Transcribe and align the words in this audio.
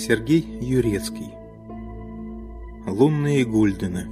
Сергей 0.00 0.40
Юрецкий. 0.62 1.28
Лунные 2.86 3.44
гульдены. 3.44 4.06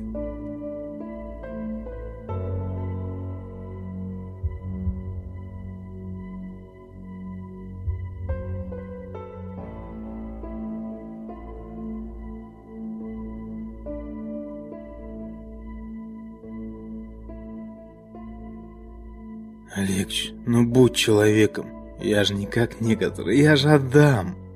Олегч, 19.75 20.33
ну 20.45 20.67
будь 20.67 20.95
человеком. 20.95 21.67
Я 21.99 22.25
же 22.25 22.35
не 22.35 22.45
как 22.45 22.83
некоторые, 22.83 23.41
я 23.43 23.57
же 23.57 23.71
отдам. 23.71 24.48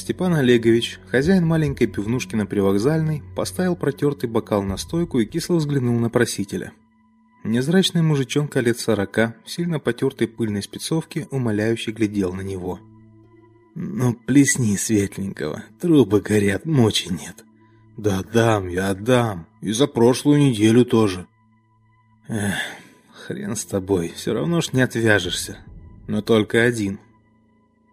Степан 0.00 0.32
Олегович, 0.32 0.98
хозяин 1.10 1.46
маленькой 1.46 1.86
пивнушки 1.86 2.34
на 2.34 2.46
Привокзальной, 2.46 3.22
поставил 3.36 3.76
протертый 3.76 4.30
бокал 4.30 4.62
на 4.62 4.78
стойку 4.78 5.18
и 5.18 5.26
кисло 5.26 5.56
взглянул 5.56 5.98
на 5.98 6.08
просителя. 6.08 6.72
Незрачный 7.44 8.00
мужичонка 8.00 8.60
лет 8.60 8.80
сорока, 8.80 9.36
сильно 9.44 9.78
потертой 9.78 10.26
пыльной 10.26 10.62
спецовки, 10.62 11.28
умоляюще 11.30 11.92
глядел 11.92 12.32
на 12.32 12.40
него. 12.40 12.80
«Ну, 13.74 14.14
плесни 14.14 14.74
светленького, 14.78 15.64
трубы 15.78 16.22
горят, 16.22 16.64
мочи 16.64 17.12
нет». 17.12 17.44
«Да 17.98 18.22
дам 18.22 18.68
я, 18.68 18.88
отдам, 18.88 19.46
и 19.60 19.70
за 19.72 19.86
прошлую 19.86 20.38
неделю 20.38 20.86
тоже». 20.86 21.26
«Эх, 22.26 22.54
хрен 23.12 23.54
с 23.54 23.66
тобой, 23.66 24.14
все 24.16 24.32
равно 24.32 24.62
ж 24.62 24.72
не 24.72 24.80
отвяжешься, 24.80 25.58
но 26.08 26.22
только 26.22 26.62
один». 26.62 27.00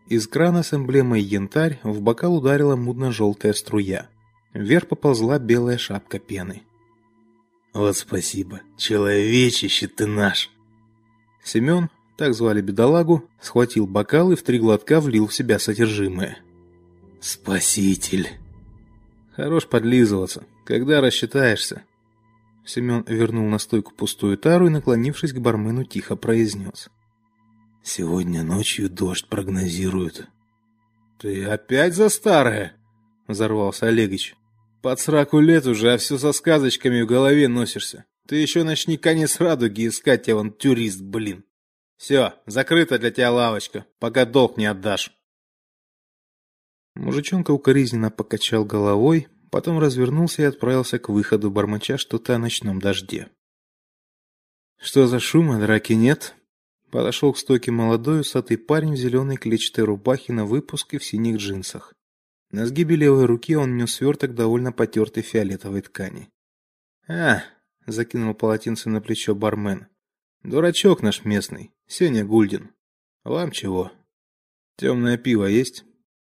Из 0.09 0.25
крана 0.27 0.63
с 0.63 0.73
эмблемой 0.73 1.21
янтарь 1.21 1.79
в 1.83 1.99
бокал 2.01 2.35
ударила 2.37 2.77
мудно-желтая 2.77 3.51
струя. 3.53 4.09
Вверх 4.53 4.87
поползла 4.87 5.37
белая 5.37 5.77
шапка 5.77 6.17
пены. 6.17 6.63
Вот 7.73 7.97
спасибо, 7.97 8.61
человечище 8.77 9.87
ты 9.87 10.07
наш. 10.07 10.49
Семен, 11.43 11.89
так 12.17 12.33
звали 12.33 12.61
бедолагу, 12.61 13.29
схватил 13.41 13.85
бокал 13.85 14.31
и 14.31 14.35
в 14.35 14.43
три 14.43 14.59
глотка 14.59 15.01
влил 15.01 15.27
в 15.27 15.33
себя 15.33 15.59
содержимое. 15.59 16.39
Спаситель. 17.19 18.29
Хорош 19.35 19.67
подлизываться. 19.67 20.45
Когда 20.65 21.01
рассчитаешься? 21.01 21.83
Семен 22.65 23.03
вернул 23.07 23.47
на 23.47 23.59
стойку 23.59 23.93
пустую 23.93 24.37
тару 24.37 24.67
и, 24.67 24.71
наклонившись 24.71 25.33
к 25.33 25.39
бармену, 25.39 25.83
тихо 25.83 26.15
произнес. 26.15 26.89
Сегодня 27.87 28.43
ночью 28.43 28.89
дождь 28.89 29.29
прогнозируют. 29.29 30.27
Ты 31.19 31.45
опять 31.45 31.95
за 31.95 32.09
старое? 32.09 32.75
взорвался 33.29 33.87
Олегович. 33.87 34.35
Под 34.81 34.99
сраку 34.99 35.39
лет 35.39 35.65
уже, 35.65 35.93
а 35.93 35.97
все 35.97 36.17
со 36.17 36.33
сказочками 36.33 37.01
в 37.01 37.07
голове 37.07 37.47
носишься. 37.47 38.03
Ты 38.27 38.35
еще 38.35 38.63
начни 38.63 38.97
конец 38.97 39.39
радуги 39.39 39.87
искать, 39.87 40.23
тебя 40.23 40.35
вон 40.35 40.53
блин. 40.99 41.45
Все, 41.95 42.33
закрыта 42.45 42.99
для 42.99 43.09
тебя 43.09 43.31
лавочка, 43.31 43.85
пока 43.99 44.25
долг 44.25 44.57
не 44.57 44.65
отдашь. 44.65 45.13
Мужичонка 46.93 47.51
укоризненно 47.51 48.11
покачал 48.11 48.65
головой, 48.65 49.29
потом 49.49 49.79
развернулся 49.79 50.41
и 50.41 50.45
отправился 50.45 50.99
к 50.99 51.07
выходу, 51.07 51.49
бормоча 51.49 51.97
что-то 51.97 52.35
о 52.35 52.37
ночном 52.37 52.81
дожде. 52.81 53.29
Что 54.77 55.07
за 55.07 55.21
шума, 55.21 55.57
драки 55.57 55.93
нет? 55.93 56.35
Подошел 56.91 57.33
к 57.33 57.37
стойке 57.37 57.71
молодой 57.71 58.21
усатый 58.21 58.57
парень 58.57 58.93
в 58.93 58.97
зеленой 58.97 59.35
клетчатой 59.35 59.83
рубахе 59.83 60.31
на 60.31 60.45
выпуск 60.45 60.93
и 60.93 60.97
в 60.97 61.03
синих 61.03 61.37
джинсах. 61.37 61.93
На 62.49 62.65
сгибе 62.65 62.95
левой 62.95 63.25
руки 63.25 63.55
он 63.55 63.75
нес 63.75 63.95
сверток 63.95 64.33
довольно 64.33 64.71
потертой 64.71 65.21
фиолетовой 65.21 65.81
ткани. 65.81 66.29
«А!»– 67.07 67.43
закинул 67.85 68.33
полотенце 68.33 68.89
на 68.89 69.01
плечо 69.01 69.35
бармен. 69.35 69.87
«Дурачок 70.43 71.01
наш 71.01 71.25
местный, 71.25 71.73
Сеня 71.87 72.23
Гульдин. 72.23 72.71
Вам 73.25 73.51
чего? 73.51 73.91
Темное 74.77 75.17
пиво 75.17 75.45
есть? 75.45 75.83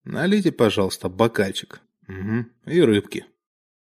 Налейте, 0.04 0.52
пожалуйста, 0.52 1.08
бокальчик. 1.08 1.80
Угу, 2.06 2.44
и 2.66 2.80
рыбки. 2.80 3.26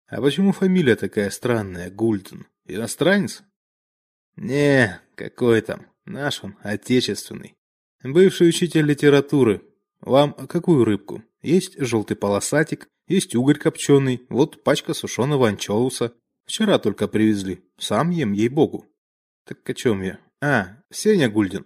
А 0.08 0.20
почему 0.20 0.52
фамилия 0.52 0.96
такая 0.96 1.30
странная, 1.30 1.92
Гульдин? 1.92 2.48
Иностранец?» 2.66 3.44
«Не, 4.36 5.00
какой 5.16 5.62
там. 5.62 5.86
Наш 6.06 6.44
он, 6.44 6.56
отечественный. 6.62 7.56
Бывший 8.04 8.50
учитель 8.50 8.86
литературы. 8.86 9.62
Вам 10.02 10.34
какую 10.34 10.86
рыбку? 10.86 11.24
Есть 11.42 11.80
желтый 11.80 12.16
полосатик, 12.16 12.88
есть 13.08 13.36
угорь 13.36 13.58
копченый, 13.58 14.26
вот 14.30 14.64
пачка 14.64 14.94
сушеного 14.94 15.48
анчоуса. 15.48 16.14
Вчера 16.46 16.78
только 16.78 17.08
привезли. 17.08 17.64
Сам 17.78 18.12
ем, 18.12 18.34
ей-богу. 18.34 18.86
Так 19.46 19.68
о 19.68 19.74
чем 19.74 20.04
я? 20.04 20.20
А, 20.42 20.78
Сеня 20.92 21.30
Гульдин. 21.30 21.66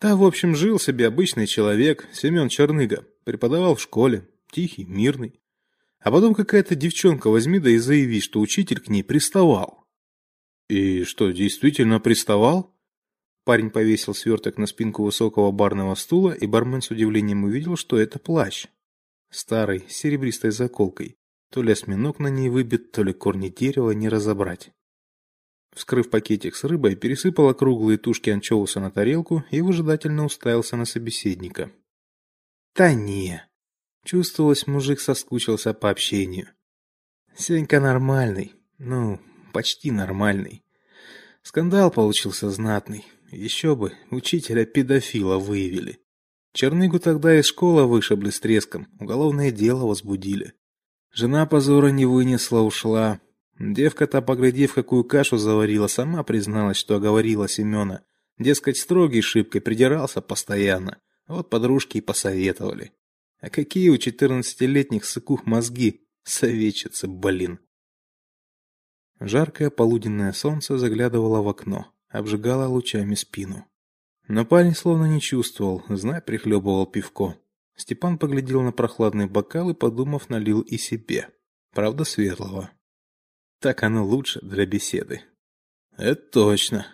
Да, 0.00 0.16
в 0.16 0.24
общем, 0.24 0.56
жил 0.56 0.78
себе 0.78 1.06
обычный 1.06 1.46
человек, 1.46 2.08
Семен 2.12 2.48
Черныга. 2.48 3.06
Преподавал 3.24 3.76
в 3.76 3.82
школе. 3.82 4.28
Тихий, 4.50 4.84
мирный. 4.84 5.40
А 6.00 6.10
потом 6.10 6.34
какая-то 6.34 6.74
девчонка 6.74 7.28
возьми 7.28 7.58
да 7.58 7.70
и 7.70 7.78
заяви, 7.78 8.20
что 8.20 8.40
учитель 8.40 8.80
к 8.80 8.88
ней 8.88 9.04
приставал. 9.04 9.86
И 10.68 11.04
что, 11.04 11.30
действительно 11.30 12.00
приставал? 12.00 12.74
Парень 13.44 13.70
повесил 13.70 14.14
сверток 14.14 14.56
на 14.58 14.66
спинку 14.66 15.04
высокого 15.04 15.50
барного 15.50 15.94
стула, 15.94 16.32
и 16.32 16.46
бармен 16.46 16.80
с 16.80 16.90
удивлением 16.90 17.44
увидел, 17.44 17.76
что 17.76 17.98
это 17.98 18.18
плащ. 18.18 18.66
Старый, 19.30 19.84
с 19.88 19.96
серебристой 19.96 20.50
заколкой. 20.50 21.16
То 21.50 21.62
ли 21.62 21.72
осьминог 21.72 22.18
на 22.18 22.28
ней 22.28 22.48
выбит, 22.48 22.92
то 22.92 23.02
ли 23.02 23.12
корни 23.12 23.48
дерева 23.48 23.90
не 23.90 24.08
разобрать. 24.08 24.70
Вскрыв 25.74 26.10
пакетик 26.10 26.54
с 26.54 26.64
рыбой, 26.64 26.96
пересыпал 26.96 27.48
округлые 27.48 27.98
тушки 27.98 28.30
анчоуса 28.30 28.78
на 28.78 28.90
тарелку 28.90 29.44
и 29.50 29.60
выжидательно 29.60 30.24
уставился 30.24 30.76
на 30.76 30.84
собеседника. 30.84 31.72
«Да 32.74 32.94
не!» 32.94 33.42
Чувствовалось, 34.04 34.66
мужик 34.66 35.00
соскучился 35.00 35.74
по 35.74 35.90
общению. 35.90 36.48
Сенька 37.36 37.80
нормальный, 37.80 38.52
ну, 38.78 39.20
почти 39.52 39.90
нормальный. 39.90 40.62
Скандал 41.42 41.90
получился 41.90 42.50
знатный. 42.50 43.04
Еще 43.32 43.74
бы, 43.74 43.94
учителя-педофила 44.10 45.38
выявили. 45.38 46.00
Черныгу 46.52 46.98
тогда 46.98 47.40
из 47.40 47.46
школы 47.46 47.86
вышибли 47.86 48.28
с 48.28 48.38
треском, 48.38 48.88
уголовное 49.00 49.50
дело 49.50 49.86
возбудили. 49.86 50.52
Жена 51.10 51.46
позора 51.46 51.88
не 51.88 52.04
вынесла, 52.04 52.60
ушла. 52.60 53.20
Девка-то, 53.58 54.20
поглядев, 54.20 54.74
какую 54.74 55.04
кашу 55.04 55.38
заварила, 55.38 55.86
сама 55.86 56.22
призналась, 56.24 56.76
что 56.76 56.96
оговорила 56.96 57.48
Семена. 57.48 58.02
Дескать, 58.38 58.76
строгий 58.76 59.22
шибкой 59.22 59.62
придирался 59.62 60.20
постоянно. 60.20 60.98
Вот 61.26 61.48
подружки 61.48 61.98
и 61.98 62.02
посоветовали. 62.02 62.92
А 63.40 63.48
какие 63.48 63.88
у 63.88 63.96
четырнадцатилетних 63.96 65.06
сыкух 65.06 65.46
мозги, 65.46 66.06
советчицы, 66.22 67.08
блин. 67.08 67.60
Жаркое 69.20 69.70
полуденное 69.70 70.34
солнце 70.34 70.76
заглядывало 70.76 71.40
в 71.40 71.48
окно 71.48 71.92
обжигала 72.12 72.68
лучами 72.68 73.14
спину. 73.14 73.66
Но 74.28 74.44
парень 74.44 74.74
словно 74.74 75.06
не 75.06 75.20
чувствовал, 75.20 75.82
знай, 75.88 76.22
прихлебывал 76.22 76.86
пивко. 76.86 77.36
Степан 77.74 78.18
поглядел 78.18 78.62
на 78.62 78.70
прохладный 78.70 79.26
бокал 79.26 79.70
и, 79.70 79.74
подумав, 79.74 80.28
налил 80.28 80.60
и 80.60 80.76
себе. 80.76 81.30
Правда, 81.72 82.04
светлого. 82.04 82.70
Так 83.60 83.82
оно 83.82 84.04
лучше 84.04 84.40
для 84.42 84.66
беседы. 84.66 85.22
Это 85.96 86.22
точно. 86.30 86.86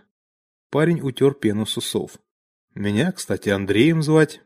Парень 0.70 1.00
утер 1.00 1.34
пену 1.34 1.66
с 1.66 1.76
усов. 1.76 2.18
Меня, 2.74 3.10
кстати, 3.12 3.48
Андреем 3.48 4.02
звать. 4.02 4.40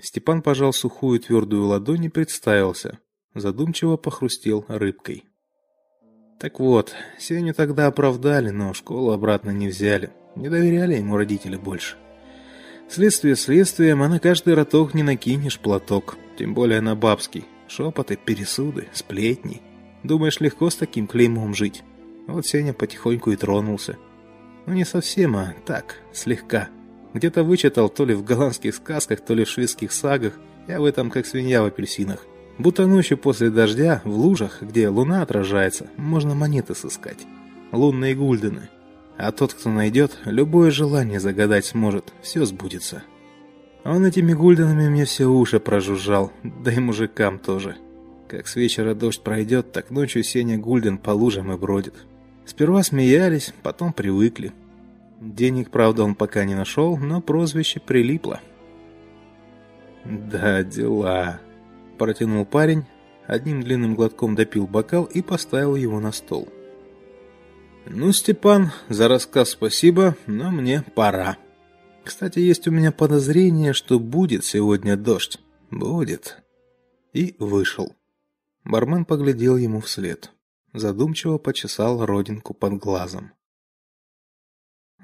Степан 0.00 0.42
пожал 0.42 0.72
сухую 0.72 1.20
твердую 1.20 1.64
ладонь 1.64 2.04
и 2.04 2.08
представился. 2.08 2.98
Задумчиво 3.34 3.96
похрустел 3.96 4.64
рыбкой. 4.68 5.24
Так 6.42 6.58
вот, 6.58 6.92
Сеню 7.20 7.54
тогда 7.54 7.86
оправдали, 7.86 8.50
но 8.50 8.74
школу 8.74 9.12
обратно 9.12 9.50
не 9.50 9.68
взяли. 9.68 10.10
Не 10.34 10.48
доверяли 10.48 10.96
ему 10.96 11.16
родители 11.16 11.54
больше. 11.54 11.94
Следствие 12.88 13.36
следствием, 13.36 14.02
а 14.02 14.08
на 14.08 14.18
каждый 14.18 14.54
роток 14.54 14.92
не 14.92 15.04
накинешь 15.04 15.60
платок, 15.60 16.16
тем 16.36 16.52
более 16.52 16.80
на 16.80 16.96
бабский. 16.96 17.44
Шепоты, 17.68 18.16
пересуды, 18.16 18.88
сплетни. 18.92 19.62
Думаешь, 20.02 20.40
легко 20.40 20.68
с 20.68 20.74
таким 20.74 21.06
клеймом 21.06 21.54
жить? 21.54 21.84
Вот 22.26 22.44
Сеня 22.44 22.72
потихоньку 22.72 23.30
и 23.30 23.36
тронулся. 23.36 23.96
Ну 24.66 24.74
не 24.74 24.84
совсем, 24.84 25.36
а 25.36 25.54
так, 25.64 26.00
слегка. 26.12 26.70
Где-то 27.14 27.44
вычитал 27.44 27.88
то 27.88 28.04
ли 28.04 28.14
в 28.14 28.24
голландских 28.24 28.74
сказках, 28.74 29.20
то 29.20 29.32
ли 29.34 29.44
в 29.44 29.48
шведских 29.48 29.92
сагах. 29.92 30.34
Я 30.66 30.80
в 30.80 30.84
этом 30.86 31.08
как 31.08 31.24
свинья 31.24 31.62
в 31.62 31.66
апельсинах. 31.66 32.26
Будто 32.58 32.86
ночью 32.86 33.18
после 33.18 33.50
дождя 33.50 34.02
в 34.04 34.10
лужах, 34.10 34.62
где 34.62 34.88
луна 34.88 35.22
отражается, 35.22 35.88
можно 35.96 36.34
монеты 36.34 36.74
сыскать. 36.74 37.26
Лунные 37.72 38.14
гульдены. 38.14 38.68
А 39.16 39.32
тот, 39.32 39.54
кто 39.54 39.70
найдет, 39.70 40.18
любое 40.24 40.70
желание 40.70 41.20
загадать 41.20 41.66
сможет, 41.66 42.12
все 42.22 42.44
сбудется. 42.44 43.02
Он 43.84 44.04
этими 44.04 44.32
гульденами 44.32 44.88
мне 44.88 45.04
все 45.04 45.26
уши 45.26 45.58
прожужжал, 45.58 46.32
да 46.42 46.72
и 46.72 46.78
мужикам 46.78 47.38
тоже. 47.38 47.76
Как 48.28 48.46
с 48.46 48.56
вечера 48.56 48.94
дождь 48.94 49.22
пройдет, 49.22 49.72
так 49.72 49.90
ночью 49.90 50.22
Сеня 50.22 50.56
Гульден 50.56 50.98
по 50.98 51.10
лужам 51.10 51.52
и 51.52 51.56
бродит. 51.56 51.94
Сперва 52.46 52.82
смеялись, 52.82 53.52
потом 53.62 53.92
привыкли. 53.92 54.52
Денег, 55.20 55.70
правда, 55.70 56.04
он 56.04 56.14
пока 56.14 56.44
не 56.44 56.54
нашел, 56.54 56.96
но 56.96 57.20
прозвище 57.20 57.80
прилипло. 57.80 58.40
Да, 60.04 60.62
дела, 60.62 61.40
протянул 62.02 62.44
парень, 62.44 62.84
одним 63.28 63.62
длинным 63.62 63.94
глотком 63.94 64.34
допил 64.34 64.66
бокал 64.66 65.04
и 65.04 65.22
поставил 65.22 65.76
его 65.76 66.00
на 66.00 66.10
стол. 66.10 66.48
Ну, 67.86 68.10
Степан, 68.10 68.72
за 68.88 69.06
рассказ 69.06 69.50
спасибо, 69.50 70.16
но 70.26 70.50
мне 70.50 70.82
пора. 70.96 71.38
Кстати, 72.02 72.40
есть 72.40 72.66
у 72.66 72.72
меня 72.72 72.90
подозрение, 72.90 73.72
что 73.72 74.00
будет 74.00 74.44
сегодня 74.44 74.96
дождь. 74.96 75.38
Будет. 75.70 76.42
И 77.12 77.36
вышел. 77.38 77.94
Бармен 78.64 79.04
поглядел 79.04 79.56
ему 79.56 79.80
вслед, 79.80 80.32
задумчиво 80.72 81.38
почесал 81.38 82.04
родинку 82.04 82.52
под 82.52 82.78
глазом. 82.78 83.30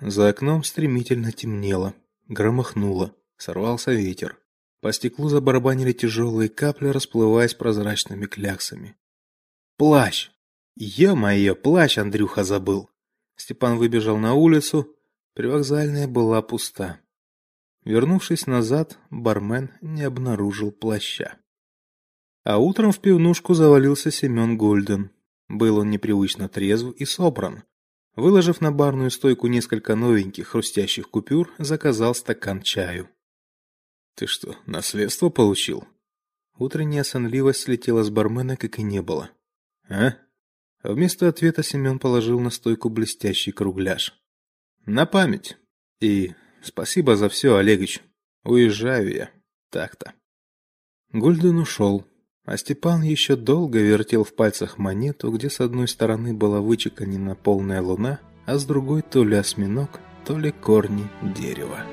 За 0.01 0.31
окном 0.31 0.65
стремительно 0.65 1.31
темнело, 1.31 1.95
громыхнуло, 2.27 3.15
сорвался 3.37 3.93
ветер. 3.93 4.41
По 4.81 4.93
стеклу 4.93 5.29
забарабанили 5.29 5.93
тяжелые 5.93 6.49
капли, 6.49 6.89
расплываясь 6.89 7.55
прозрачными 7.55 8.27
кляксами. 8.27 8.97
Плащ. 9.77 10.31
Ё-моё, 10.77 11.57
плащ 11.57 11.99
Андрюха 11.99 12.45
забыл. 12.45 12.89
Степан 13.37 13.79
выбежал 13.79 14.19
на 14.19 14.35
улицу, 14.35 14.95
привокзальная 15.35 16.07
была 16.07 16.43
пуста. 16.43 17.01
Вернувшись 17.85 18.47
назад, 18.47 18.99
бармен 19.11 19.71
не 19.81 20.03
обнаружил 20.03 20.71
плаща. 20.71 21.39
А 22.45 22.59
утром 22.59 22.93
в 22.93 23.01
пивнушку 23.01 23.55
завалился 23.55 24.11
Семен 24.11 24.57
Гольден. 24.57 25.11
Был 25.49 25.79
он 25.79 25.91
непривычно 25.91 26.49
трезв 26.49 26.93
и 26.93 27.05
собран. 27.05 27.65
Выложив 28.15 28.61
на 28.61 28.73
барную 28.73 29.11
стойку 29.11 29.47
несколько 29.47 29.95
новеньких 29.95 30.49
хрустящих 30.49 31.09
купюр, 31.11 31.53
заказал 31.59 32.15
стакан 32.15 32.63
чаю. 32.63 33.09
Ты 34.19 34.27
что, 34.27 34.57
наследство 34.67 35.29
получил? 35.29 35.87
Утренняя 36.59 37.05
сонливость 37.05 37.61
слетела 37.61 38.03
с 38.03 38.11
бармена, 38.11 38.57
как 38.57 38.81
и 38.81 38.83
не 38.83 39.01
было. 39.01 39.31
А? 39.89 40.15
Вместо 40.83 41.29
ответа 41.29 41.63
Семен 41.63 42.01
положил 42.01 42.41
на 42.41 42.51
стойку 42.51 42.89
блестящий 42.89 43.53
кругляш. 43.53 44.21
На 44.87 45.07
память. 45.07 45.57
И 46.01 46.35
спасибо 46.63 47.15
за 47.15 47.29
все, 47.29 47.55
Олегович. 47.55 48.01
Уезжаю 48.43 49.15
я. 49.15 49.31
Так-то. 49.71 50.15
Гульден 51.13 51.57
ушел, 51.59 52.05
а 52.45 52.57
Степан 52.57 53.03
еще 53.03 53.37
долго 53.37 53.79
вертел 53.79 54.25
в 54.25 54.35
пальцах 54.35 54.79
монету, 54.79 55.31
где 55.31 55.49
с 55.49 55.61
одной 55.61 55.87
стороны 55.87 56.35
была 56.35 56.61
вычеканена 56.61 57.37
полная 57.37 57.81
луна, 57.81 58.19
а 58.47 58.59
с 58.59 58.65
другой 58.65 59.03
то 59.03 59.23
ли 59.23 59.37
осьминог, 59.37 60.01
то 60.27 60.37
ли 60.37 60.51
корни 60.51 61.09
дерева. 61.23 61.85